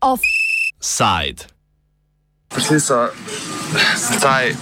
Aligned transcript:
Offside. 0.00 1.46
Prišli 2.48 2.80
so 2.80 3.08
zdaj 3.96 4.56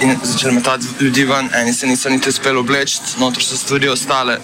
in 0.00 0.18
začeli 0.22 0.54
metati 0.54 0.86
ljudi 1.00 1.24
ven, 1.24 1.50
eni 1.54 1.72
se 1.72 1.86
niso 1.86 2.10
niti 2.10 2.28
uspeli 2.28 2.58
obleči, 2.58 2.98
noter 3.18 3.42
so 3.44 3.56
stvari 3.56 3.88
ostale. 3.88 4.38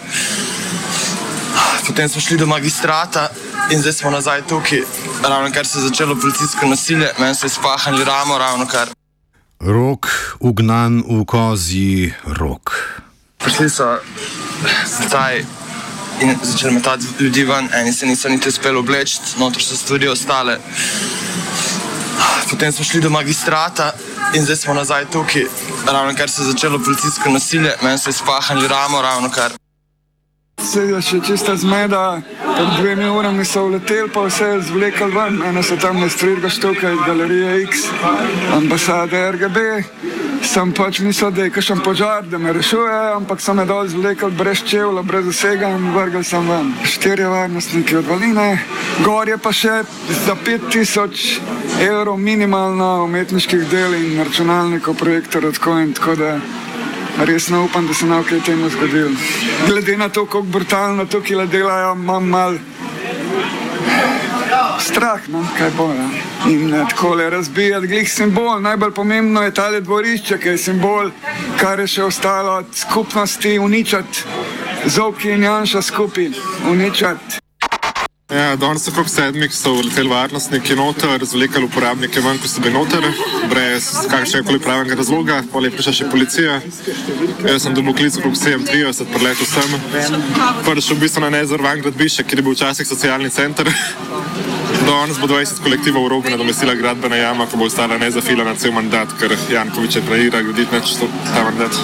Potem 1.86 2.08
smo 2.08 2.20
šli 2.20 2.36
do 2.36 2.46
magistrata 2.46 3.28
in 3.70 3.80
zdaj 3.80 3.92
smo 3.92 4.10
nazaj 4.10 4.46
tukaj, 4.46 4.82
ravno 5.22 5.52
kar 5.52 5.66
se 5.66 5.78
je 5.78 5.82
začelo 5.82 6.16
policijsko 6.20 6.66
nasilje, 6.66 7.12
meni 7.18 7.34
so 7.34 7.46
izpahali 7.46 8.04
ramo, 8.04 8.38
ravno 8.38 8.66
kar. 8.66 8.97
Rok, 9.60 10.06
ugnan 10.38 11.02
v 11.02 11.24
kozji 11.26 12.14
rok. 12.24 12.78
Prišli 13.42 13.70
so 13.70 13.98
zdaj 14.86 15.42
in 16.22 16.38
začeli 16.42 16.74
metati 16.74 17.06
ljudi 17.18 17.44
ven, 17.44 17.68
eni 17.74 17.92
se 17.92 18.06
niso 18.06 18.28
niti 18.28 18.48
uspeli 18.48 18.78
obleči, 18.78 19.18
noter 19.38 19.62
so 19.62 19.76
stvari 19.76 20.08
ostale. 20.08 20.58
Potem 22.50 22.72
smo 22.72 22.84
šli 22.84 23.00
do 23.00 23.10
magistrata 23.10 23.92
in 24.34 24.44
zdaj 24.44 24.56
smo 24.56 24.74
nazaj 24.74 25.10
tukaj, 25.10 25.46
ravno 25.86 26.14
kar 26.14 26.30
se 26.30 26.42
je 26.42 26.46
začelo 26.46 26.78
policijsko 26.78 27.30
nasilje, 27.30 27.74
meni 27.82 27.98
so 27.98 28.10
izpahali 28.10 28.68
ramo, 28.68 29.02
ravno 29.02 29.30
kar. 29.30 29.52
Se 30.58 30.82
je 30.82 31.00
še 31.02 31.20
čista 31.22 31.54
zmeda, 31.56 32.20
pred 32.42 32.70
dvemi 32.80 33.06
urami 33.08 33.44
so 33.46 33.64
uleteli, 33.68 34.10
pa 34.10 34.24
vse 34.26 34.44
je 34.44 34.62
zvlekli 34.70 35.10
ven. 35.14 35.38
Eno 35.46 35.62
so 35.62 35.76
tam 35.78 36.00
ne 36.00 36.08
strirgaš 36.10 36.58
tukaj, 36.58 36.96
galerije 37.06 37.62
X, 37.68 37.86
ambasade 38.56 39.20
RGB. 39.32 39.58
Sem 40.42 40.72
pač 40.72 41.00
mislil, 41.04 41.30
da 41.34 41.44
je 41.44 41.52
kakšen 41.54 41.82
požar, 41.84 42.26
da 42.26 42.38
me 42.38 42.52
rešuje, 42.52 42.98
ampak 43.14 43.40
so 43.40 43.54
me 43.54 43.66
dol 43.68 43.86
zvlekli 43.88 44.30
brez 44.38 44.62
čevla, 44.66 45.02
brez 45.02 45.26
vsega 45.26 45.70
in 45.76 45.90
vrgel 45.94 46.24
sem 46.24 46.46
ven. 46.48 46.72
Štirje 46.82 47.28
varnostniki 47.28 47.98
od 48.00 48.06
Valine, 48.08 48.48
gor 49.04 49.28
je 49.28 49.38
pa 49.38 49.52
še 49.52 49.82
za 50.26 50.34
5000 50.34 51.84
evrov 51.84 52.16
minimalno 52.18 53.04
umetniških 53.04 53.68
del 53.70 53.94
in 53.94 54.24
računalnikov, 54.24 54.96
projektorjev 54.98 55.58
tako 55.58 55.78
in 55.84 55.92
tako 55.94 56.16
da. 56.18 56.32
Res 57.18 57.48
ne 57.48 57.58
upam, 57.58 57.86
da 57.86 57.94
se 57.94 58.06
nam 58.06 58.24
kaj 58.24 58.40
temu 58.46 58.68
zgodilo. 58.70 59.10
Glede 59.66 59.96
na 59.96 60.08
to, 60.08 60.26
kako 60.26 60.42
brutalno 60.42 61.06
tukaj 61.06 61.46
delajo, 61.46 61.94
imam 61.94 62.28
mal 62.28 62.58
strah, 64.80 65.28
no, 65.28 65.46
kaj 65.58 65.70
bo. 65.76 65.88
Ja. 65.92 66.08
In 66.50 66.74
eh, 66.74 66.84
tako 66.90 67.14
le 67.14 67.30
razbijati, 67.30 67.86
glih 67.86 68.12
simbol. 68.12 68.60
Najbolj 68.60 68.94
pomembno 68.94 69.42
je 69.42 69.54
tale 69.54 69.80
dvorišče, 69.80 70.38
ki 70.38 70.48
je 70.48 70.58
simbol, 70.58 71.10
kar 71.60 71.80
je 71.80 71.86
še 71.86 72.04
ostalo 72.04 72.58
od 72.62 72.72
skupnosti, 72.74 73.58
uničati. 73.58 74.24
Zovki 74.86 75.34
in 75.34 75.42
Janša 75.42 75.82
skupaj, 75.82 76.30
uničati. 76.70 77.47
Ja, 78.28 78.56
danes 78.56 78.82
so 78.84 78.90
okrog 78.90 79.06
sedmih 79.08 79.54
so 79.56 79.70
leteli 79.80 80.10
varnostniki 80.12 80.74
noter, 80.76 81.22
zvlekali 81.24 81.64
uporabnike 81.64 82.20
ven, 82.20 82.36
ko 82.36 82.48
so 82.48 82.60
bili 82.60 82.74
noter, 82.74 83.06
brez 83.48 83.86
kakršnega 84.10 84.44
koli 84.44 84.60
pravega 84.60 84.98
razloga, 85.00 85.38
pol 85.52 85.64
je 85.64 85.70
prišla 85.72 85.94
še 85.96 86.08
policija. 86.12 86.58
Jaz 87.48 87.64
sem 87.64 87.72
dobil 87.78 87.96
klic 87.96 88.18
okrog 88.20 88.36
37, 88.36 89.08
preletel 89.14 89.48
sem. 89.48 89.72
Prišel 90.68 90.98
v 90.98 91.06
bistvu 91.06 91.24
na 91.24 91.32
nezorvan 91.38 91.80
gradbišče, 91.80 92.28
kjer 92.28 92.42
je 92.42 92.46
bil 92.50 92.58
včasih 92.58 92.90
socialni 92.92 93.32
center. 93.32 93.72
Danes 94.84 95.16
bo 95.16 95.32
20 95.32 95.64
kolektivov 95.64 96.04
v 96.04 96.12
rogu 96.12 96.28
nadomestila 96.28 96.76
gradbena 96.76 97.16
jama, 97.16 97.48
ko 97.48 97.56
bo 97.56 97.72
ostala 97.72 97.96
nezafilana 97.96 98.58
cel 98.60 98.76
mandat, 98.76 99.16
ker 99.16 99.32
Jankovič 99.48 100.02
je 100.02 100.04
planira 100.04 100.44
graditi 100.44 100.76
neč 100.76 100.98
ta 101.00 101.48
mandat. 101.48 101.80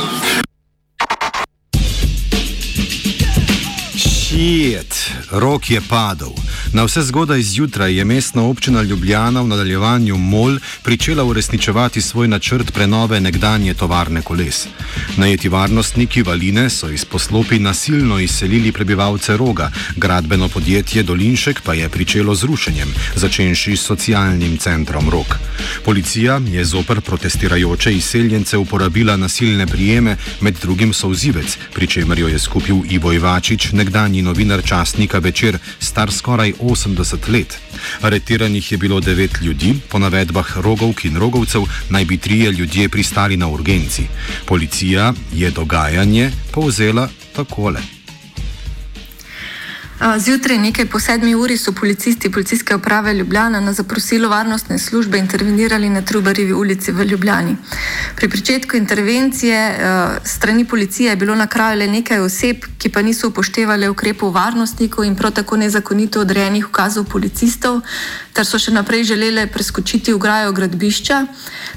Šijet, 3.96 5.03
rok 5.30 5.70
je 5.70 5.80
padel. 5.88 6.32
Na 6.72 6.84
vse 6.84 7.02
zgodaj 7.02 7.42
zjutraj 7.42 7.96
je 7.96 8.04
mestna 8.04 8.42
občina 8.42 8.82
Ljubljana 8.82 9.40
v 9.40 9.48
nadaljevanju 9.48 10.16
MOL 10.16 10.58
pričela 10.82 11.24
uresničevati 11.24 12.00
svoj 12.00 12.28
načrt 12.28 12.72
prenove 12.72 13.20
nekdanje 13.20 13.74
tovarne 13.74 14.22
koles. 14.22 14.66
Najeti 15.16 15.48
varnostniki 15.48 16.22
Valine 16.22 16.70
so 16.70 16.88
iz 16.88 17.04
poslopi 17.04 17.58
nasilno 17.58 18.18
izselili 18.18 18.72
prebivalce 18.72 19.36
roga, 19.36 19.70
gradbeno 19.96 20.48
podjetje 20.48 21.02
Dolinšek 21.02 21.60
pa 21.60 21.74
je 21.74 21.88
pričelo 21.88 22.34
z 22.34 22.44
rušenjem, 22.44 22.88
začenši 23.14 23.76
s 23.76 23.82
socialnim 23.82 24.58
centrom 24.58 25.10
Rok. 25.10 25.34
Policija 25.84 26.40
je 26.46 26.64
zoper 26.64 27.00
protestirajoče 27.00 27.94
izseljence 27.94 28.56
uporabila 28.56 29.16
nasilne 29.16 29.66
prijeme, 29.66 30.16
med 30.40 30.54
drugim 30.62 30.92
souzivec, 30.92 31.58
pri 31.74 31.86
čemer 31.86 32.18
jo 32.18 32.28
je 32.28 32.38
skupil 32.38 32.76
Ivo 32.90 33.12
Ivačič, 33.12 33.72
nekdanji 33.72 34.22
novinar 34.22 34.62
časnika 34.64 35.13
Večer, 35.18 35.58
star 35.80 36.12
skoraj 36.12 36.52
80 36.60 37.28
let. 37.28 37.58
Aretiranih 38.00 38.72
je 38.72 38.78
bilo 38.78 39.00
devet 39.00 39.38
ljudi, 39.42 39.74
po 39.88 39.98
navedbah 39.98 40.58
rogovk 40.58 41.04
in 41.04 41.16
rogovcev 41.16 41.62
naj 41.90 42.04
bi 42.04 42.16
trije 42.16 42.52
ljudje 42.52 42.88
pristali 42.88 43.36
na 43.36 43.48
urgenci. 43.48 44.02
Policija 44.46 45.12
je 45.32 45.50
dogajanje 45.50 46.30
povzela 46.52 47.08
takole. 47.36 48.03
Zjutraj, 49.94 50.58
nekaj 50.58 50.86
po 50.86 50.98
sedmi 51.00 51.34
uri, 51.34 51.56
so 51.56 51.72
policisti 51.72 52.30
policijske 52.30 52.74
uprave 52.74 53.14
Ljubljana 53.14 53.60
na 53.60 53.72
zaprosilo 53.72 54.28
varnostne 54.28 54.78
službe 54.78 55.18
intervenirali 55.18 55.88
na 55.88 56.02
Trubarjevi 56.02 56.52
ulici 56.52 56.92
v 56.92 57.04
Ljubljani. 57.04 57.56
Pri 58.16 58.28
začetku 58.36 58.76
intervencije 58.76 59.78
strani 60.24 60.64
policije 60.64 61.10
je 61.10 61.16
bilo 61.16 61.34
na 61.34 61.46
kraju 61.46 61.78
le 61.78 61.86
nekaj 61.86 62.20
oseb, 62.20 62.56
ki 62.78 62.88
pa 62.88 63.02
niso 63.02 63.28
upoštevali 63.28 63.88
ukrepov 63.88 64.34
varnostnikov 64.34 65.04
in 65.04 65.16
prav 65.16 65.32
tako 65.32 65.56
nezakonito 65.56 66.20
odrejenih 66.20 66.68
ukazov 66.68 67.04
policistov, 67.04 67.80
ter 68.34 68.46
so 68.46 68.58
še 68.58 68.72
naprej 68.74 69.04
želeli 69.12 69.46
preskočiti 69.46 70.12
ograjo 70.12 70.52
gradbišča, 70.52 71.26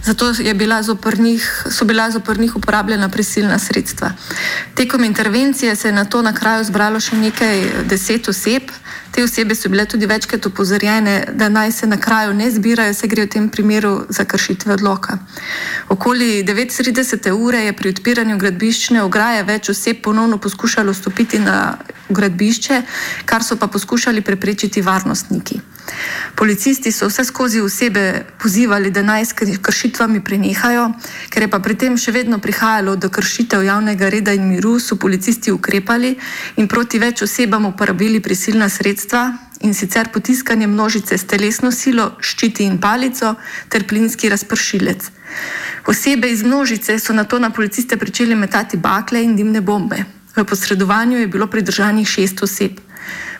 zato 0.03 0.31
bila 0.53 0.81
njih, 1.19 1.65
so 1.69 1.85
bila 1.85 2.11
zoper 2.11 2.39
njih 2.39 2.55
uporabljena 2.55 3.09
prisilna 3.09 3.59
sredstva. 3.59 4.11
Tekom 4.75 5.03
intervencije 5.03 5.75
se 5.75 5.87
je 5.87 5.91
na 5.91 6.05
to 6.05 6.21
na 6.21 6.33
kraju 6.33 6.63
zbralo 6.63 6.99
še 6.99 7.15
nekaj 7.15 7.85
deset 7.85 8.27
oseb. 8.27 8.71
Te 9.11 9.23
osebe 9.23 9.55
so 9.55 9.69
bile 9.69 9.85
tudi 9.85 10.05
večkrat 10.05 10.45
upozorjene, 10.45 11.27
da 11.33 11.49
naj 11.49 11.71
se 11.71 11.87
na 11.87 11.97
kraju 11.97 12.33
ne 12.33 12.51
zbirajo, 12.51 12.93
se 12.93 13.07
gre 13.07 13.25
v 13.25 13.29
tem 13.29 13.49
primeru 13.49 14.05
za 14.09 14.25
kršitve 14.25 14.73
odloka. 14.73 15.17
Okoli 15.89 16.43
39. 16.43 17.31
ure 17.31 17.63
je 17.65 17.73
pri 17.73 17.89
odpiranju 17.89 18.37
gradbiščne 18.37 19.01
ograje 19.01 19.43
več 19.43 19.69
oseb 19.69 20.01
ponovno 20.03 20.37
poskušalo 20.37 20.93
stopiti 20.93 21.39
na 21.39 21.77
gradbišče, 22.09 22.81
kar 23.25 23.43
so 23.43 23.57
pa 23.57 23.67
poskušali 23.67 24.21
preprečiti 24.21 24.81
varnostniki. 24.81 25.76
Policisti 26.35 26.91
so 26.91 27.07
vse 27.07 27.23
skozi 27.23 27.61
osebe 27.61 28.25
pozivali, 28.41 28.91
da 28.91 29.01
naj 29.01 29.25
s 29.25 29.33
kršitvami 29.61 30.21
prenehajo, 30.23 30.91
ker 31.29 31.43
je 31.43 31.49
pa 31.49 31.59
pri 31.59 31.75
tem 31.75 31.97
še 31.97 32.11
vedno 32.11 32.39
prihajalo 32.39 32.95
do 32.95 33.09
kršitev 33.09 33.63
javnega 33.63 34.09
reda 34.09 34.33
in 34.33 34.47
miru, 34.49 34.79
so 34.79 34.95
policisti 34.95 35.51
ukrepali 35.51 36.15
in 36.57 36.67
proti 36.67 36.99
več 36.99 37.21
osebam 37.21 37.65
uporabili 37.65 38.19
prisilna 38.19 38.69
sredstva 38.69 39.33
in 39.61 39.73
sicer 39.73 40.11
potiskanje 40.13 40.67
množice 40.67 41.17
s 41.17 41.25
telesno 41.25 41.71
silo, 41.71 42.11
ščiti 42.21 42.63
in 42.63 42.77
palico 42.77 43.35
ter 43.69 43.87
plinski 43.87 44.29
razpršilec. 44.29 45.09
Osebe 45.87 46.29
iz 46.29 46.43
množice 46.43 46.99
so 46.99 47.13
na 47.13 47.23
to 47.23 47.39
na 47.39 47.49
policiste 47.49 47.97
začeli 48.17 48.35
metati 48.35 48.77
bakle 48.77 49.23
in 49.23 49.35
dimne 49.35 49.61
bombe. 49.61 50.05
V 50.35 50.43
posredovanju 50.45 51.17
je 51.17 51.27
bilo 51.27 51.47
pridržanih 51.47 52.07
šest 52.07 52.43
oseb. 52.43 52.86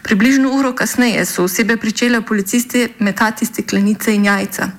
Približno 0.04 0.52
uro 0.54 0.74
kasneje 0.76 1.26
so 1.26 1.44
osebe 1.44 1.78
pričele 1.78 2.22
policisti 2.22 2.88
metati 3.00 3.46
steklenice 3.46 4.16
in 4.16 4.26
jajca. 4.26 4.70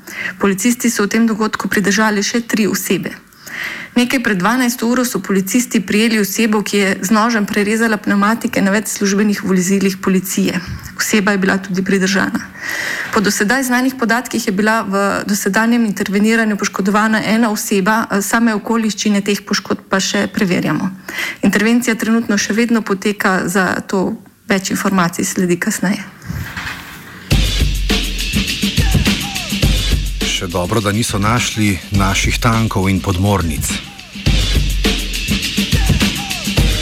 Policisti 0.40 0.90
so 0.90 1.04
v 1.04 1.08
tem 1.08 1.26
dogodku 1.26 1.68
pridržali 1.68 2.22
še 2.22 2.40
tri 2.40 2.66
osebe. 2.66 3.10
Nekaj 3.98 4.22
pred 4.22 4.38
12 4.38 4.84
uro 4.86 5.04
so 5.04 5.18
policisti 5.20 5.80
prijeli 5.80 6.20
osebo, 6.20 6.62
ki 6.62 6.76
je 6.76 6.96
z 7.02 7.10
nožem 7.10 7.46
prerezala 7.46 7.96
pneumatike 7.96 8.62
na 8.62 8.70
več 8.70 8.92
službenih 8.94 9.42
vozilih 9.44 9.96
policije. 9.98 10.60
Oseba 10.98 11.32
je 11.32 11.38
bila 11.38 11.58
tudi 11.58 11.82
pridržana. 11.82 12.40
Po 13.14 13.20
dosedaj 13.20 13.62
znanih 13.62 13.94
podatkih 13.98 14.46
je 14.46 14.52
bila 14.52 14.82
v 14.82 15.24
dosedanjem 15.26 15.84
interveniranju 15.84 16.56
poškodovana 16.56 17.22
ena 17.24 17.50
oseba, 17.50 18.06
same 18.22 18.54
okoliščine 18.54 19.20
teh 19.20 19.42
poškodb 19.42 19.88
pa 19.90 20.00
še 20.00 20.26
preverjamo. 20.32 20.90
Intervencija 21.42 21.94
trenutno 21.94 22.38
še 22.38 22.54
vedno 22.54 22.82
poteka, 22.82 23.48
za 23.48 23.80
to 23.80 24.14
več 24.48 24.70
informacij 24.70 25.24
sledi 25.24 25.58
kasneje. 25.60 26.04
Še 30.24 30.46
dobro, 30.46 30.80
da 30.80 30.92
niso 30.94 31.18
našli 31.18 31.76
naših 31.98 32.38
tankov 32.38 32.88
in 32.88 33.00
podmornic. 33.02 33.66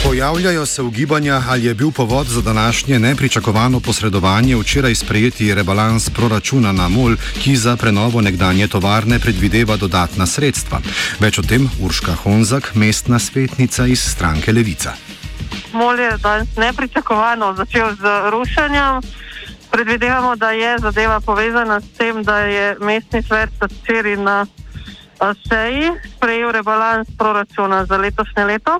Po 0.07 0.13
Pojavljajo 0.13 0.65
se 0.65 0.81
ugibanja, 0.81 1.41
ali 1.49 1.65
je 1.65 1.73
bil 1.75 1.91
povod 1.91 2.27
za 2.27 2.41
današnje 2.41 2.99
nepričakovano 2.99 3.79
posredovanje 3.79 4.55
včeraj 4.55 4.95
sprejeti 4.95 5.53
rebalans 5.53 6.09
proračuna 6.09 6.71
na 6.71 6.87
MOL, 6.87 7.17
ki 7.43 7.57
za 7.57 7.75
prenovo 7.75 8.21
nekdanje 8.21 8.67
tovarne 8.67 9.19
predvideva 9.19 9.75
dodatna 9.77 10.25
sredstva. 10.25 10.79
Več 11.19 11.39
o 11.39 11.43
tem 11.43 11.67
Urška 11.81 12.15
Honzak, 12.23 12.71
mestna 12.75 13.19
svetnica 13.19 13.87
iz 13.87 13.99
stranke 13.99 14.53
Levica. 14.53 14.95
MOL 15.73 15.99
je 15.99 16.17
danes 16.23 16.55
nepričakovano 16.55 17.53
začel 17.53 17.95
z 17.95 18.29
rušenjem. 18.29 19.01
Predvidevamo, 19.71 20.35
da 20.35 20.51
je 20.51 20.77
zadeva 20.79 21.19
povezana 21.19 21.81
s 21.81 21.89
tem, 21.97 22.23
da 22.23 22.39
je 22.39 22.75
mestni 22.79 23.23
svet 23.23 23.49
včeraj 23.61 24.15
na 24.17 24.45
seji 25.49 25.91
sprejel 26.15 26.51
rebalans 26.51 27.07
proračuna 27.17 27.85
za 27.85 27.97
letošnje 27.97 28.45
leto 28.45 28.79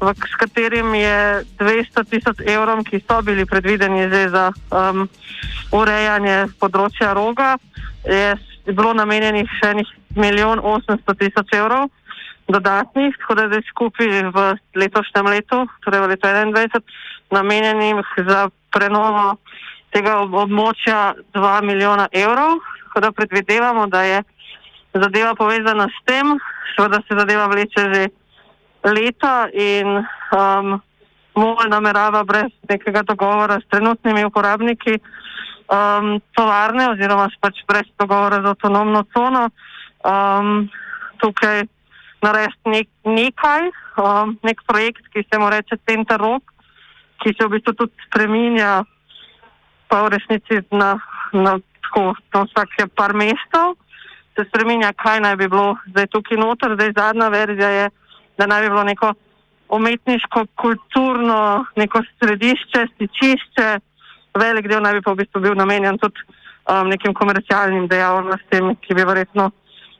v, 0.00 0.14
s 0.16 0.34
katerim 0.40 0.94
je 0.94 1.44
200 1.60 2.04
tisoč 2.08 2.36
evrov, 2.48 2.84
ki 2.88 3.04
so 3.04 3.20
bili 3.22 3.44
predvideni 3.44 4.08
za 4.08 4.50
um, 4.72 5.08
urejanje 5.72 6.48
področja 6.60 7.12
roga, 7.12 7.60
je 8.08 8.34
bilo 8.72 8.94
namenjenih 8.96 9.48
še 9.60 9.76
enih 9.76 9.88
milijon 10.16 10.60
800 10.64 11.16
tisoč 11.20 11.52
evrov 11.54 11.90
dodatnih, 12.52 13.16
tako 13.20 13.34
da 13.34 13.42
je 13.42 13.62
skupaj 13.70 14.08
v 14.34 14.38
letošnjem 14.74 15.26
letu, 15.26 15.64
torej 15.84 16.00
v 16.00 16.10
letu 16.14 16.26
2021, 16.26 16.82
namenjenih 17.30 18.06
za 18.26 18.48
prenovo 18.74 19.36
tega 19.94 20.18
območja 20.22 21.14
2 21.34 21.62
milijona 21.62 22.08
evrov. 22.12 22.58
Tako 22.90 23.00
da 23.00 23.12
predvidevamo, 23.12 23.86
da 23.86 24.02
je 24.02 24.22
zadeva 24.94 25.34
povezana 25.34 25.86
s 25.86 26.04
tem, 26.04 26.38
seveda 26.74 27.02
se 27.06 27.18
zadeva 27.18 27.46
vleče 27.46 27.86
že 27.94 28.08
leta 28.84 29.48
in 29.52 30.02
um, 30.34 30.80
MOL 31.34 31.68
namerava 31.68 32.24
brez 32.24 32.50
nekega 32.68 33.02
dogovora 33.02 33.60
s 33.60 33.68
trenutnimi 33.70 34.24
uporabniki 34.24 34.98
um, 34.98 36.18
tovarne 36.34 36.90
oziroma 36.90 37.28
pač 37.40 37.62
brez 37.68 37.86
dogovora 37.98 38.42
z 38.42 38.50
avtonomno 38.50 39.04
cono 39.14 39.50
um, 40.02 40.68
tukaj 41.22 41.64
narediti 42.22 42.72
nek, 42.72 42.88
nekaj, 43.04 43.68
um, 44.00 44.34
nek 44.46 44.62
projekt, 44.66 45.04
ki 45.12 45.24
se 45.26 45.38
mu 45.38 45.50
reče 45.50 45.78
Center 45.88 46.20
Rock, 46.20 46.44
ki 47.20 47.34
se 47.36 47.46
v 47.46 47.56
bistvu 47.56 47.74
tudi 47.76 48.06
spreminja 48.08 48.82
pa 49.90 50.04
v 50.06 50.12
resnici 50.14 50.60
na, 50.70 50.94
na, 51.32 51.58
tako, 51.82 52.14
na 52.34 52.44
vsake 52.46 52.86
par 52.94 53.12
mestov, 53.12 53.74
se 54.38 54.46
spreminja, 54.46 54.92
kaj 54.94 55.20
naj 55.20 55.36
bi 55.36 55.48
bilo 55.50 55.74
zdaj 55.90 56.06
tukaj 56.14 56.38
noter, 56.38 56.76
zdaj 56.78 56.94
zadnja 56.96 57.28
verzija 57.28 57.70
je 57.70 57.86
da 58.40 58.46
naj 58.46 58.62
bi 58.62 58.68
bilo 58.68 58.84
neko 58.84 59.14
umetniško, 59.68 60.44
kulturno, 60.62 61.64
neko 61.76 62.02
središče, 62.18 62.86
stičišče, 62.94 63.68
velik 64.42 64.68
del 64.68 64.82
naj 64.82 64.96
bi 64.96 65.02
pa 65.04 65.12
v 65.12 65.20
bistvu 65.20 65.42
bil 65.44 65.56
namenjen 65.58 65.98
tudi 66.00 66.24
um, 66.24 66.88
nekim 66.88 67.14
komercialnim 67.14 67.88
dejavnostim, 67.88 68.74
ki 68.80 68.96
bi 68.96 69.04
verjetno 69.04 69.50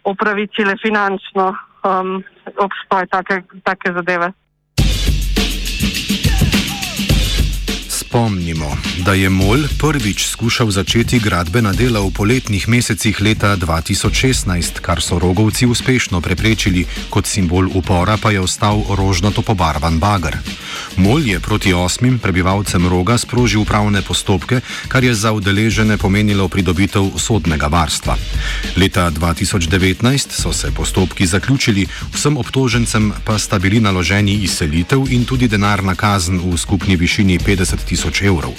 upravičile 0.09 0.75
finančno 0.83 1.53
um, 1.85 2.25
obstoj 2.57 3.07
take, 3.11 3.43
take 3.65 3.93
zadeve. 3.93 4.33
Spomnimo, 8.11 8.77
da 9.07 9.15
je 9.15 9.31
MOL 9.31 9.71
prvič 9.79 10.27
skušal 10.27 10.71
začeti 10.71 11.23
gradbena 11.23 11.71
dela 11.71 12.03
v 12.03 12.11
poletnih 12.11 12.67
mesecih 12.67 13.15
leta 13.23 13.55
2016, 13.55 14.83
kar 14.83 14.99
so 14.99 15.23
rogovci 15.23 15.67
uspešno 15.67 16.19
preprečili, 16.19 16.83
kot 17.07 17.31
simbol 17.31 17.71
upora 17.71 18.19
pa 18.19 18.35
je 18.35 18.43
ostal 18.43 18.83
rožnato 18.99 19.47
pobarvan 19.47 20.03
bager. 20.03 20.43
MOL 20.97 21.23
je 21.23 21.39
proti 21.41 21.71
osmim 21.71 22.19
prebivalcem 22.19 22.83
roga 22.83 23.15
sprožil 23.15 23.63
upravne 23.63 24.03
postopke, 24.03 24.59
kar 24.91 25.05
je 25.07 25.15
za 25.15 25.31
udeležene 25.31 25.95
pomenilo 25.95 26.49
pridobitev 26.49 27.15
sodnega 27.15 27.71
varstva. 27.71 28.19
Leta 28.75 29.07
2019 29.11 30.35
so 30.35 30.53
se 30.53 30.75
postopki 30.75 31.27
zaključili, 31.27 31.87
vsem 32.11 32.37
obtožencem 32.37 33.13
pa 33.25 33.39
sta 33.39 33.59
bili 33.59 33.81
naloženi 33.81 34.43
izselitev 34.43 35.07
in 35.15 35.25
tudi 35.25 35.47
denarna 35.49 35.95
kazen 35.95 36.43
v 36.43 36.59
skupni 36.59 36.97
višini 36.97 37.39
50 37.39 37.87
tisoč 37.87 38.00
tisoč 38.01 38.25
evrov. 38.25 38.57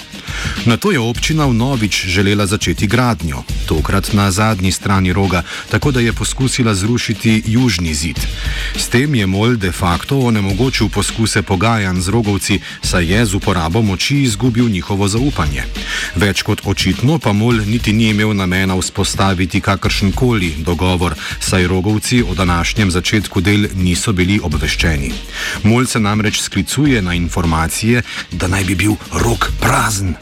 Na 0.66 0.76
to 0.78 0.94
je 0.94 1.00
občina 1.02 1.46
vnovič 1.46 2.06
želela 2.06 2.46
začeti 2.46 2.86
gradnjo, 2.86 3.42
tokrat 3.66 4.12
na 4.12 4.30
zadnji 4.30 4.72
strani 4.72 5.12
roga, 5.12 5.42
tako 5.70 5.90
da 5.90 6.00
je 6.00 6.12
poskusila 6.12 6.74
zrušiti 6.74 7.42
južni 7.46 7.94
zid. 7.94 8.18
S 8.76 8.86
tem 8.88 9.14
je 9.14 9.26
Mol 9.26 9.56
de 9.56 9.72
facto 9.72 10.18
onemogočil 10.18 10.88
poskuse 10.88 11.42
pogajanj 11.42 12.00
z 12.00 12.08
rogovci, 12.08 12.60
saj 12.82 13.12
je 13.12 13.26
z 13.26 13.34
uporabo 13.34 13.82
moči 13.82 14.22
izgubil 14.22 14.68
njihovo 14.68 15.08
zaupanje. 15.08 15.64
Več 16.14 16.42
kot 16.42 16.62
očitno 16.64 17.18
pa 17.18 17.32
Mol 17.32 17.66
niti 17.66 17.92
ni 17.92 18.14
imel 18.14 18.36
namena 18.36 18.78
vzpostaviti 18.78 19.60
kakršen 19.60 20.12
koli 20.12 20.54
dogovor, 20.58 21.14
saj 21.40 21.66
rogovci 21.66 22.22
o 22.22 22.34
današnjem 22.34 22.90
začetku 22.90 23.40
del 23.40 23.66
niso 23.74 24.12
bili 24.12 24.40
obveščeni. 24.42 25.12
Mol 25.62 25.86
se 25.86 26.00
namreč 26.00 26.40
sklicuje 26.40 27.02
na 27.02 27.14
informacije, 27.14 28.02
da 28.30 28.48
naj 28.48 28.64
bi 28.64 28.74
bil 28.74 28.94
rog 29.12 29.31
rok 29.32 29.48
prazen. 29.60 30.14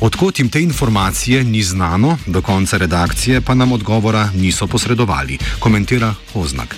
Odkot 0.00 0.38
jim 0.38 0.50
te 0.50 0.60
informacije 0.60 1.44
ni 1.44 1.62
znano, 1.62 2.18
do 2.26 2.42
konca 2.42 2.76
redakcije 2.76 3.40
pa 3.40 3.54
nam 3.54 3.72
odgovora 3.72 4.28
niso 4.34 4.66
posredovali, 4.66 5.38
komentira 5.60 6.14
Oznak. 6.34 6.76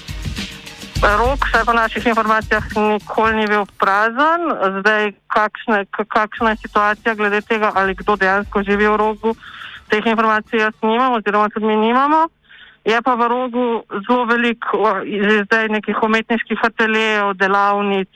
Rok, 1.03 1.47
vsaj 1.49 1.65
po 1.65 1.73
naših 1.73 2.07
informacijah, 2.07 2.65
nikoli 2.77 3.35
ni 3.37 3.47
bil 3.47 3.67
prazen. 3.79 4.41
Zdaj, 4.81 5.13
kakšne, 5.27 5.85
kakšna 6.09 6.51
je 6.51 6.57
situacija 6.57 7.15
glede 7.15 7.41
tega, 7.41 7.73
ali 7.75 7.95
kdo 7.95 8.17
dejansko 8.17 8.63
živi 8.63 8.87
v 8.87 8.97
rogu, 8.97 9.35
teh 9.91 10.07
informacij 10.07 10.61
jaz 10.61 10.75
nimam, 10.83 11.13
oziroma 11.13 11.49
tudi 11.49 11.67
mi 11.67 11.77
nimamo. 11.77 12.29
Je 12.85 13.03
pa 13.03 13.15
v 13.17 13.29
rogu 13.29 13.67
zelo 14.05 14.25
veliko 14.29 15.01
zdaj 15.49 15.69
nekih 15.73 16.03
umetniških 16.03 16.61
ateljejev, 16.63 17.33
delavnic, 17.41 18.13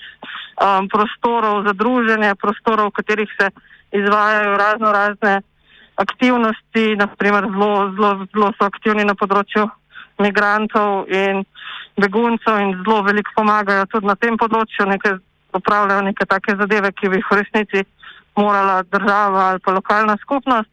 um, 0.61 0.89
prostorov 0.93 1.65
za 1.65 1.73
druženje, 1.73 2.35
prostorov, 2.37 2.93
v 2.93 2.97
katerih 3.01 3.31
se 3.41 3.49
izvajajo 3.93 4.57
razno 4.57 4.93
razne 4.93 5.41
aktivnosti, 5.97 6.97
naprimer 6.97 7.49
zelo, 7.49 7.93
zelo, 7.97 8.27
zelo 8.35 8.53
so 8.59 8.69
aktivni 8.69 9.05
na 9.09 9.17
področju 9.17 9.65
migrantov 10.21 11.09
in 11.09 11.47
beguncev 11.97 12.61
in 12.61 12.77
zelo 12.83 13.03
veliko 13.03 13.33
pomagajo 13.41 13.87
tudi 13.91 14.07
na 14.07 14.15
tem 14.21 14.37
področju, 14.37 14.87
nekaj 14.87 15.17
upravljajo 15.57 16.05
neke 16.11 16.27
take 16.29 16.55
zadeve, 16.61 16.93
ki 16.93 17.09
bi 17.09 17.23
jih 17.23 17.31
v 17.31 17.41
resnici 17.41 17.85
morala 18.37 18.83
država 18.87 19.49
ali 19.51 19.65
pa 19.65 19.73
lokalna 19.73 20.17
skupnost. 20.23 20.71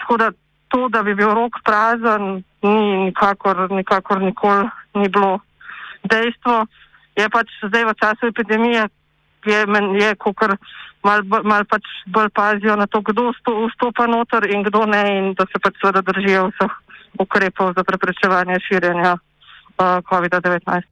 Tako 0.00 0.16
da 0.16 0.30
to, 0.68 0.88
da 0.88 1.02
bi 1.02 1.14
bil 1.14 1.34
rok 1.34 1.58
prazen, 1.66 2.44
ni 2.62 3.04
nikakor, 3.04 3.70
nikakor 3.70 4.22
nikoli 4.22 4.68
ni 4.94 5.08
bilo 5.08 5.40
dejstvo. 6.04 6.66
Je 7.16 7.28
pač 7.28 7.48
zdaj 7.68 7.84
v 7.84 7.92
času 8.00 8.32
epidemije, 8.32 8.88
je, 9.44 9.60
je 10.00 10.10
kot 10.16 10.36
malo 11.02 11.42
mal 11.44 11.64
pač 11.66 11.82
bolj 12.06 12.30
pazijo 12.30 12.76
na 12.76 12.86
to, 12.86 13.02
kdo 13.02 13.34
vstopa 13.68 14.06
noter 14.06 14.46
in 14.50 14.62
kdo 14.62 14.86
ne, 14.86 15.02
in 15.18 15.24
da 15.34 15.44
se 15.50 15.58
pač 15.58 15.76
seveda 15.82 16.00
držijo 16.00 16.48
vseh 16.54 16.72
ukrepov 17.18 17.74
za 17.76 17.84
preprečevanje 17.84 18.56
širjenja 18.64 19.18
uh, 19.18 20.00
COVID-19. 20.08 20.88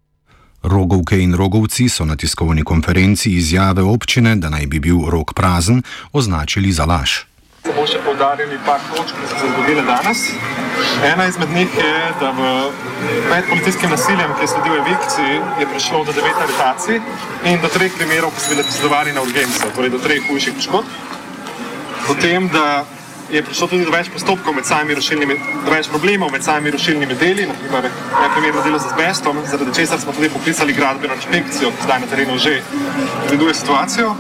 Rogovke 0.62 1.17
in 1.17 1.33
rogovci 1.33 1.89
so 1.89 2.05
na 2.05 2.17
tiskovni 2.17 2.62
konferenci 2.62 3.33
izjave 3.33 3.83
občine, 3.83 4.37
da 4.37 4.50
naj 4.53 4.67
bi 4.67 4.81
bil 4.81 5.09
rok 5.09 5.33
prazen, 5.33 5.83
označili 6.12 6.73
za 6.73 6.85
laž. 6.85 7.30
Samo 7.71 7.85
še 7.87 8.00
povdarjali 8.03 8.57
par 8.67 8.81
točk, 8.91 9.15
ki 9.15 9.29
so 9.31 9.37
se 9.39 9.49
zgodile 9.53 9.83
danes. 9.87 10.23
Ena 11.07 11.27
izmed 11.31 11.53
njih 11.55 11.77
je, 11.79 11.91
da 12.19 12.31
v 12.35 12.49
med 13.31 13.45
policijskim 13.47 13.93
nasiljem, 13.95 14.33
ki 14.35 14.43
je 14.43 14.49
sledil 14.50 14.75
evikciji, 14.81 15.37
je 15.61 15.69
prišlo 15.71 16.00
do 16.09 16.15
devet 16.17 16.41
aretacij 16.43 16.99
in 17.47 17.62
do 17.62 17.71
treh 17.71 17.95
primerov, 17.95 18.35
ki 18.35 18.43
so 18.43 18.50
bili 18.50 18.65
posredovani 18.67 19.15
na 19.15 19.23
urgenco, 19.23 19.71
torej 19.77 19.93
do 19.95 20.00
treh 20.03 20.27
hujših 20.27 20.57
poškodb. 20.59 20.91
Potem, 22.09 22.50
da 22.50 22.65
je 23.31 23.45
prišlo 23.47 23.71
tudi 23.71 23.87
do 23.87 23.95
več 23.95 24.11
postopkov 24.11 24.59
med 24.59 24.67
samimi 24.67 24.99
rušilnimi, 24.99 25.39
do 25.62 25.71
več 25.71 25.93
problemov 25.95 26.35
med 26.35 26.43
samimi 26.43 26.75
rušilnimi 26.75 27.21
deli, 27.23 27.47
naprimer, 27.53 27.87
neprimerno 28.25 28.67
delo 28.67 28.83
z 28.83 28.91
azbestom, 28.91 29.45
zaradi 29.47 29.77
česar 29.79 30.03
smo 30.03 30.17
tudi 30.19 30.33
poklicali 30.35 30.75
gradbeno 30.75 31.15
inšpekcijo, 31.21 31.71
ki 31.71 31.87
zdaj 31.87 32.03
na 32.03 32.11
terenu 32.11 32.39
že 32.49 32.59
pregleduje 33.29 33.55
situacijo. 33.62 34.17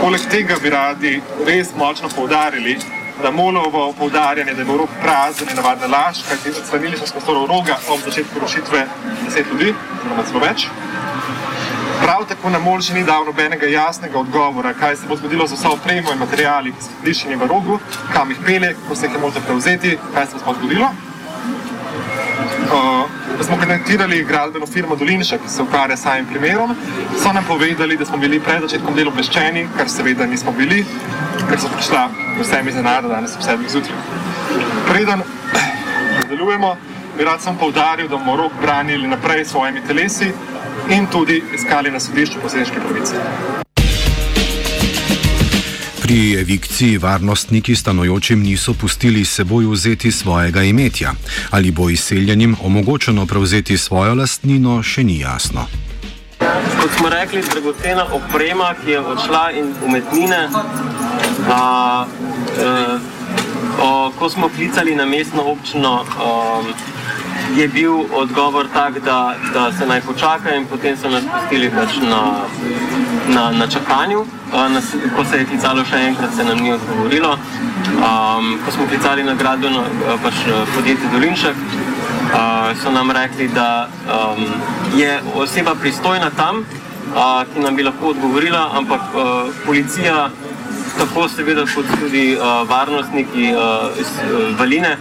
Poleg 0.00 0.26
tega 0.30 0.58
bi 0.62 0.70
radi 0.70 1.14
res 1.46 1.72
močno 1.76 2.08
poudarili, 2.14 2.76
da 3.22 3.30
molovo 3.30 3.92
poudarjanje, 3.98 4.54
da 4.54 4.60
je 4.60 4.64
bil 4.64 4.76
rok 4.76 4.90
prazen 5.02 5.48
in 5.50 5.56
navadna 5.56 5.86
laž, 5.86 6.22
kajti 6.28 6.50
odstranili 6.50 6.96
smo 6.96 7.06
skostorov 7.06 7.46
roga 7.46 7.78
ob 7.88 8.00
začetku 8.04 8.40
rušitve 8.40 8.86
deset 9.24 9.46
ljudi, 9.52 9.74
oziroma 10.00 10.26
celo 10.28 10.40
več. 10.46 10.66
Prav 12.02 12.26
tako 12.28 12.50
nam 12.50 12.66
mol 12.66 12.82
še 12.82 12.94
ni 12.94 13.04
dal 13.06 13.24
nobenega 13.24 13.70
jasnega 13.70 14.18
odgovora, 14.18 14.74
kaj 14.74 14.96
se 14.96 15.08
bo 15.08 15.16
zgodilo 15.16 15.46
z 15.46 15.56
vso 15.56 15.76
opremo 15.78 16.12
in 16.12 16.18
materijali, 16.18 16.74
ki 16.74 16.82
so 16.82 17.00
prišli 17.02 17.38
v 17.38 17.48
rogu, 17.48 17.78
kam 18.12 18.34
jih 18.34 18.42
pele, 18.46 18.74
kako 18.82 18.96
se 18.98 19.06
jih 19.06 19.14
je 19.14 19.20
možno 19.22 19.40
prevzeti, 19.46 19.98
kaj 20.14 20.26
se 20.26 20.42
bo 20.44 20.54
zgodilo. 20.58 20.90
Uh, 22.64 23.10
da 23.38 23.44
smo 23.44 23.56
kontaktirali 23.56 24.24
gradbeno 24.24 24.66
firmo 24.66 24.96
Dolinša, 24.96 25.38
ki 25.38 25.48
se 25.48 25.62
ukvarja 25.62 25.96
s 25.96 26.02
samim 26.02 26.26
primerom. 26.26 26.76
So 27.22 27.32
nam 27.32 27.44
povedali, 27.48 27.96
da 27.96 28.04
smo 28.04 28.16
bili 28.16 28.40
pred 28.40 28.62
začetkom 28.62 28.94
dela 28.94 29.10
obveščeni, 29.10 29.68
kar 29.76 29.88
seveda 29.88 30.26
nismo 30.26 30.52
bili, 30.52 30.84
ker 31.50 31.60
so 31.60 31.70
prišla 31.74 32.08
vsem 32.40 32.68
iz 32.68 32.76
enada 32.76 33.08
danes 33.08 33.36
ob 33.36 33.42
7. 33.42 33.68
zjutraj. 33.68 33.98
Preden 34.88 35.22
nadaljujemo, 36.20 36.76
bi 37.18 37.24
rad 37.24 37.42
sem 37.42 37.58
povdaril, 37.58 38.08
da 38.08 38.16
bomo 38.16 38.36
rok 38.36 38.52
branili 38.62 39.08
naprej 39.08 39.44
s 39.44 39.50
svojimi 39.50 39.86
telesi 39.86 40.32
in 40.90 41.06
tudi 41.06 41.42
iskali 41.54 41.90
na 41.90 42.00
sodišču 42.00 42.40
posebejške 42.42 42.80
pravice. 42.88 43.63
Pri 46.04 46.34
evikciji 46.36 46.98
varnostniki 46.98 47.76
stanojočim 47.76 48.42
niso 48.42 48.74
pustili 48.74 49.24
seboj 49.24 49.64
vzeti 49.66 50.12
svojega 50.12 50.62
imetja. 50.62 51.12
Ali 51.50 51.70
bo 51.70 51.88
izseljenim 51.90 52.56
omogočeno 52.62 53.26
prevzeti 53.26 53.78
svojo 53.78 54.14
lastnino, 54.14 54.82
še 54.82 55.04
ni 55.04 55.18
jasno. 55.20 55.64
Kot 56.80 56.90
smo 56.98 57.08
rekli, 57.08 57.40
dragocena 57.52 58.04
oprema, 58.12 58.74
ki 58.84 58.90
je 58.90 59.00
odšla 59.00 59.50
in 59.56 59.72
umetnine. 59.86 60.42
A, 61.48 62.06
e, 62.60 62.68
a, 63.80 64.10
ko 64.18 64.28
smo 64.28 64.48
klicali 64.48 64.94
na 64.94 65.06
mestno 65.08 65.48
občino, 65.56 66.04
a, 66.04 66.62
je 67.56 67.68
bil 67.68 68.04
odgovor 68.12 68.68
tak, 68.74 69.00
da, 69.04 69.36
da 69.54 69.72
se 69.72 69.86
naj 69.86 70.00
počaka 70.00 70.54
in 70.54 70.66
potem 70.66 70.96
so 71.00 71.08
nas 71.08 71.24
pustili 71.32 71.70
pač 71.70 71.96
na, 72.04 72.44
na, 73.28 73.50
na 73.50 73.66
čakanju. 73.66 74.24
Nas, 74.52 74.84
ko 75.16 75.24
se 75.24 75.38
je 75.38 75.46
klicalo 75.46 75.84
še 75.84 76.00
enkrat, 76.08 76.34
se 76.36 76.44
nam 76.44 76.58
ni 76.62 76.72
odgovorilo. 76.72 77.36
Um, 77.94 78.58
ko 78.64 78.72
smo 78.72 78.86
klicali 78.86 79.24
na 79.24 79.34
gradbeno 79.34 79.84
pač 80.22 80.44
podjetje 80.74 81.10
Dolinšek, 81.12 81.56
uh, 81.56 82.70
so 82.82 82.90
nam 82.90 83.10
rekli, 83.10 83.48
da 83.48 83.88
um, 83.88 84.44
je 84.96 85.20
oseba 85.34 85.74
pristojna 85.74 86.30
tam, 86.36 86.62
uh, 86.62 87.42
ki 87.52 87.64
nam 87.64 87.76
bi 87.76 87.86
lahko 87.86 88.12
odgovorila, 88.14 88.68
ampak 88.78 89.00
uh, 89.14 89.50
policija, 89.66 90.30
tako 90.98 91.28
seveda 91.28 91.66
kot 91.74 91.90
tudi 92.00 92.36
uh, 92.36 92.62
varnostniki 92.68 93.50
uh, 93.54 93.90
iz 94.00 94.14
uh, 94.22 94.54
Valine, 94.58 94.96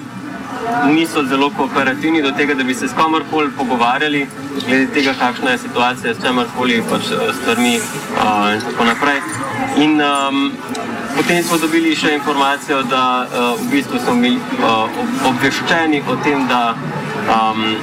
niso 0.87 1.23
zelo 1.23 1.49
kooperativni 1.57 2.21
do 2.21 2.31
tega, 2.31 2.53
da 2.53 2.63
bi 2.63 2.73
se 2.73 2.87
s 2.87 2.93
komorkoli 2.93 3.51
pogovarjali, 3.57 4.27
glede 4.67 4.87
tega, 4.93 5.13
kakšna 5.19 5.51
je 5.51 5.57
situacija 5.57 6.13
s 6.13 6.21
čemorkoli 6.23 6.83
pač 6.89 7.11
stvarmi 7.41 7.75
uh, 7.77 8.53
in 8.53 8.61
tako 8.61 8.83
naprej. 8.83 9.19
In 9.77 10.01
um, 10.01 10.51
potem 11.17 11.43
smo 11.43 11.57
dobili 11.57 11.95
še 11.95 12.13
informacijo, 12.15 12.83
da 12.83 13.03
uh, 13.25 13.59
v 13.61 13.69
bistvu 13.71 13.99
smo 14.05 14.15
bili 14.21 14.37
uh, 14.37 15.03
obveščeni 15.31 16.03
o 16.07 16.15
tem, 16.23 16.47
da 16.47 16.75
um, 16.75 17.75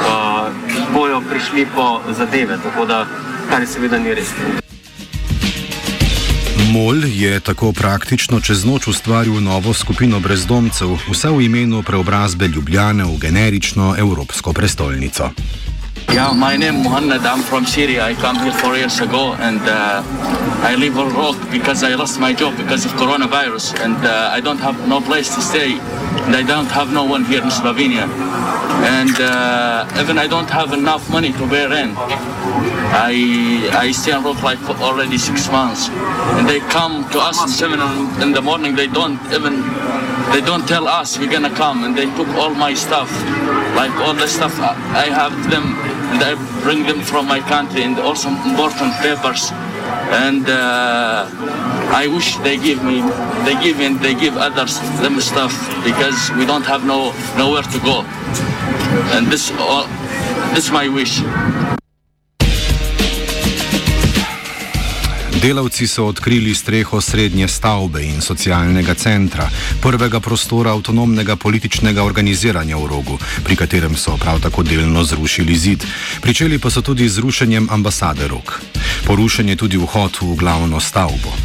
uh, 0.00 0.48
bojo 0.94 1.22
prišli 1.30 1.66
po 1.74 2.00
zadeve, 2.18 2.58
tako 2.62 2.86
da 2.86 3.06
kar 3.50 3.66
seveda 3.66 3.98
ni 3.98 4.14
res. 4.14 4.63
MOL 6.74 7.04
je 7.04 7.40
tako 7.40 7.72
praktično 7.72 8.40
čez 8.40 8.64
noč 8.64 8.88
ustvaril 8.90 9.38
novo 9.40 9.74
skupino 9.74 10.18
brezdomcev, 10.20 10.96
vse 11.10 11.30
v 11.30 11.44
imenu 11.46 11.82
preobrazbe 11.82 12.48
Ljubljane 12.48 13.04
v 13.04 13.18
generično 13.18 13.94
evropsko 13.98 14.52
prestolnico. 14.52 15.30
Yeah, 16.08 16.34
my 16.34 16.58
name 16.58 16.80
is 16.80 16.84
Muhammad. 16.84 17.22
I'm 17.22 17.42
from 17.42 17.66
Syria. 17.66 18.10
I 18.10 18.14
came 18.14 18.36
here 18.42 18.52
four 18.52 18.76
years 18.76 19.00
ago, 19.00 19.36
and 19.38 19.60
uh, 19.62 20.02
I 20.70 20.74
live 20.74 20.98
on 20.98 21.14
rock 21.14 21.36
because 21.52 21.86
I 21.86 21.94
lost 21.94 22.20
my 22.20 22.34
job 22.34 22.56
because 22.56 22.86
of 22.86 22.92
coronavirus, 22.94 23.74
and 23.84 23.96
uh, 24.04 24.36
I 24.36 24.40
don't 24.40 24.60
have 24.60 24.88
no 24.88 25.00
place 25.00 25.34
to 25.34 25.40
stay, 25.42 25.78
I 26.34 26.42
don't 26.42 26.70
have 26.70 26.92
no 26.92 27.04
one 27.04 27.24
here 27.24 27.42
in 27.42 27.50
Slovenia, 27.50 28.08
and 28.98 29.14
uh, 29.20 30.00
even 30.00 30.18
I 30.18 30.26
don't 30.26 30.50
have 30.50 30.72
enough 30.72 31.10
money 31.10 31.32
to 31.32 31.48
pay 31.48 31.66
rent. 31.66 31.94
I 31.96 33.14
I 33.72 33.92
stay 33.92 34.12
on 34.12 34.24
rock 34.24 34.42
like 34.42 34.58
for 34.58 34.76
already 34.76 35.18
six 35.18 35.50
months, 35.50 35.88
and 36.36 36.48
they 36.48 36.60
come 36.70 37.08
to 37.10 37.18
us 37.18 37.40
at 37.42 37.48
seven 37.48 37.80
in 38.22 38.32
the 38.32 38.42
morning. 38.42 38.76
They 38.76 38.86
don't 38.86 39.18
even 39.32 39.62
they 40.32 40.40
don't 40.40 40.66
tell 40.66 40.88
us 40.88 41.18
we're 41.18 41.30
gonna 41.30 41.54
come, 41.54 41.84
and 41.84 41.96
they 41.96 42.06
took 42.16 42.28
all 42.40 42.54
my 42.54 42.74
stuff, 42.74 43.10
like 43.76 43.92
all 44.04 44.14
the 44.14 44.28
stuff 44.28 44.54
I 44.60 45.06
have 45.10 45.34
them 45.50 45.94
and 46.14 46.22
I 46.22 46.34
bring 46.62 46.86
them 46.86 47.00
from 47.02 47.26
my 47.26 47.40
country 47.40 47.82
and 47.82 47.98
also 47.98 48.28
important 48.28 48.94
papers. 49.02 49.50
And 50.14 50.46
uh, 50.48 51.26
I 51.94 52.08
wish 52.08 52.36
they 52.38 52.56
give 52.56 52.82
me, 52.82 53.02
they 53.46 53.54
give 53.62 53.78
and 53.78 54.00
they 54.00 54.14
give 54.14 54.36
others 54.36 54.80
them 55.00 55.20
stuff 55.20 55.54
because 55.84 56.28
we 56.36 56.44
don't 56.44 56.66
have 56.66 56.84
no 56.84 57.14
nowhere 57.38 57.62
to 57.62 57.78
go. 57.86 58.02
And 59.14 59.28
this, 59.28 59.52
uh, 59.54 59.86
this 60.54 60.66
is 60.66 60.72
my 60.72 60.88
wish. 60.88 61.22
Delavci 65.44 65.86
so 65.86 66.06
odkrili 66.06 66.54
streho 66.54 67.00
srednje 67.00 67.48
stavbe 67.48 68.04
in 68.04 68.20
socialnega 68.20 68.94
centra, 68.94 69.50
prvega 69.80 70.20
prostora 70.20 70.72
avtonomnega 70.72 71.36
političnega 71.36 72.04
organiziranja 72.04 72.76
v 72.76 72.86
rogu, 72.88 73.18
pri 73.44 73.56
katerem 73.56 73.96
so 73.96 74.16
prav 74.16 74.40
tako 74.40 74.62
delno 74.62 75.04
zrušili 75.04 75.56
zid. 75.56 75.84
Pričeli 76.20 76.58
pa 76.58 76.70
so 76.70 76.80
tudi 76.80 77.08
z 77.08 77.18
rušenjem 77.18 77.68
ambasade 77.70 78.28
rok. 78.28 78.60
Porušen 79.04 79.48
je 79.48 79.56
tudi 79.56 79.76
vhod 79.76 80.16
v 80.22 80.32
glavno 80.34 80.80
stavbo. 80.80 81.36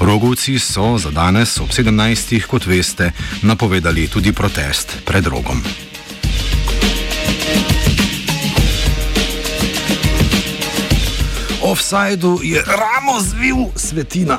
Rogovci 0.00 0.58
so 0.58 0.94
za 0.98 1.10
danes 1.10 1.58
ob 1.60 1.74
17. 1.74 2.46
kot 2.46 2.66
veste 2.66 3.10
napovedali 3.42 4.06
tudi 4.06 4.32
protest 4.32 5.02
pred 5.04 5.26
rogom. 5.26 5.87
Offsideu 11.68 12.40
je 12.42 12.64
ramo 12.66 13.20
zvil 13.20 13.56
svetina. 13.76 14.38